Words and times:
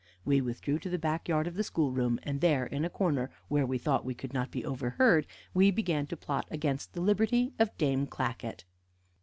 We 0.25 0.41
withdrew 0.41 0.79
to 0.79 0.89
the 0.89 0.97
backyard 0.97 1.45
of 1.45 1.53
the 1.53 1.63
schoolroom, 1.63 2.19
and 2.23 2.41
there, 2.41 2.65
in 2.65 2.83
a 2.83 2.89
corner 2.89 3.29
where 3.49 3.67
we 3.67 3.77
thought 3.77 4.03
we 4.03 4.15
could 4.15 4.33
not 4.33 4.49
be 4.49 4.65
overheard, 4.65 5.27
we 5.53 5.69
began 5.69 6.07
to 6.07 6.17
plot 6.17 6.47
against 6.49 6.93
the 6.93 7.01
liberty 7.01 7.53
of 7.59 7.77
Dame 7.77 8.07
Clackett. 8.07 8.65